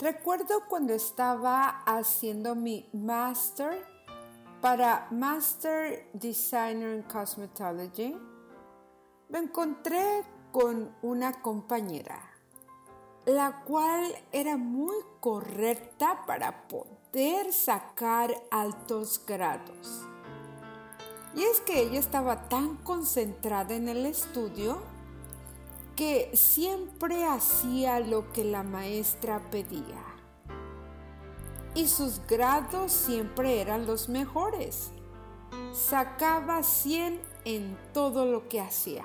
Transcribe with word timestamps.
Recuerdo 0.00 0.62
cuando 0.66 0.94
estaba 0.94 1.82
haciendo 1.84 2.54
mi 2.54 2.88
master 2.94 3.86
para 4.62 5.06
Master 5.10 6.08
Designer 6.14 6.96
in 6.96 7.02
Cosmetology, 7.02 8.16
me 9.28 9.40
encontré 9.40 10.24
con 10.52 10.96
una 11.02 11.42
compañera, 11.42 12.18
la 13.26 13.62
cual 13.66 14.10
era 14.32 14.56
muy 14.56 14.96
correcta 15.20 16.24
para 16.26 16.66
poder 16.66 17.52
sacar 17.52 18.34
altos 18.50 19.22
grados. 19.26 20.06
Y 21.34 21.42
es 21.42 21.60
que 21.60 21.78
ella 21.78 21.98
estaba 21.98 22.48
tan 22.48 22.76
concentrada 22.76 23.74
en 23.74 23.86
el 23.90 24.06
estudio 24.06 24.80
que 26.00 26.30
siempre 26.32 27.26
hacía 27.26 28.00
lo 28.00 28.32
que 28.32 28.42
la 28.42 28.62
maestra 28.62 29.38
pedía. 29.50 30.02
Y 31.74 31.88
sus 31.88 32.26
grados 32.26 32.90
siempre 32.90 33.60
eran 33.60 33.84
los 33.84 34.08
mejores. 34.08 34.92
Sacaba 35.74 36.62
100 36.62 37.20
en 37.44 37.76
todo 37.92 38.24
lo 38.24 38.48
que 38.48 38.62
hacía. 38.62 39.04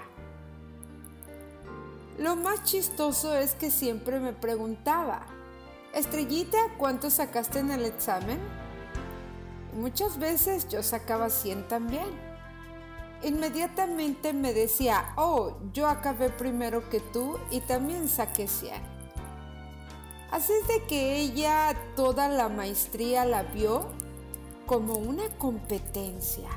Lo 2.17 2.37
más 2.37 2.63
chistoso 2.63 3.35
es 3.35 3.55
que 3.55 3.71
siempre 3.71 4.21
me 4.21 4.31
preguntaba, 4.31 5.25
Estrellita, 5.93 6.59
¿cuánto 6.77 7.09
sacaste 7.09 7.59
en 7.59 7.71
el 7.71 7.83
examen? 7.83 8.39
muchas 9.73 10.17
veces 10.17 10.69
yo 10.69 10.81
sacaba 10.81 11.29
100 11.29 11.67
también 11.67 12.24
inmediatamente 13.23 14.33
me 14.33 14.53
decía, 14.53 15.13
oh, 15.15 15.57
yo 15.73 15.87
acabé 15.87 16.29
primero 16.29 16.89
que 16.89 16.99
tú 16.99 17.39
y 17.51 17.61
también 17.61 18.09
saqué 18.09 18.47
100. 18.47 18.73
Así 20.31 20.51
es 20.53 20.67
de 20.67 20.83
que 20.85 21.17
ella 21.17 21.75
toda 21.95 22.27
la 22.27 22.49
maestría 22.49 23.25
la 23.25 23.43
vio 23.43 23.87
como 24.65 24.95
una 24.95 25.29
competencia. 25.37 26.49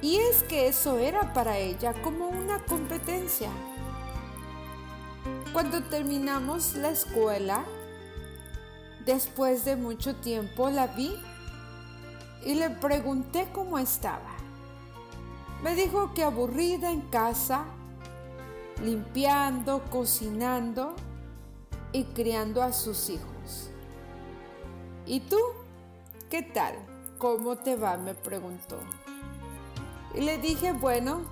Y 0.00 0.16
es 0.16 0.42
que 0.42 0.68
eso 0.68 0.98
era 0.98 1.32
para 1.32 1.58
ella 1.58 1.94
como 2.02 2.28
una 2.28 2.62
competencia. 2.64 3.48
Cuando 5.52 5.82
terminamos 5.84 6.74
la 6.74 6.90
escuela, 6.90 7.64
después 9.06 9.64
de 9.64 9.76
mucho 9.76 10.14
tiempo 10.16 10.68
la 10.68 10.88
vi 10.88 11.16
y 12.44 12.54
le 12.54 12.70
pregunté 12.70 13.48
cómo 13.52 13.78
estaba. 13.78 14.43
Me 15.64 15.74
dijo 15.74 16.12
que 16.12 16.22
aburrida 16.22 16.90
en 16.90 17.00
casa, 17.00 17.64
limpiando, 18.82 19.82
cocinando 19.90 20.94
y 21.90 22.04
criando 22.04 22.62
a 22.62 22.70
sus 22.74 23.08
hijos. 23.08 23.70
¿Y 25.06 25.20
tú? 25.20 25.38
¿Qué 26.28 26.42
tal? 26.42 26.74
¿Cómo 27.16 27.56
te 27.56 27.76
va? 27.76 27.96
me 27.96 28.14
preguntó. 28.14 28.76
Y 30.14 30.20
le 30.20 30.36
dije, 30.36 30.72
bueno, 30.72 31.22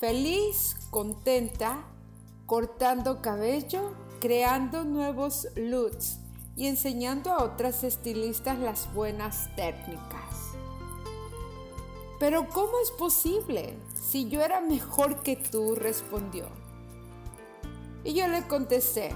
feliz, 0.00 0.88
contenta, 0.88 1.84
cortando 2.46 3.20
cabello, 3.20 3.92
creando 4.22 4.84
nuevos 4.84 5.48
looks 5.54 6.20
y 6.56 6.68
enseñando 6.68 7.30
a 7.30 7.44
otras 7.44 7.84
estilistas 7.84 8.58
las 8.58 8.90
buenas 8.94 9.54
técnicas. 9.54 10.56
Pero 12.18 12.48
¿cómo 12.48 12.78
es 12.82 12.90
posible? 12.92 13.76
Si 13.94 14.28
yo 14.28 14.42
era 14.42 14.60
mejor 14.60 15.22
que 15.22 15.36
tú, 15.36 15.74
respondió. 15.74 16.46
Y 18.04 18.14
yo 18.14 18.28
le 18.28 18.46
contesté, 18.46 19.10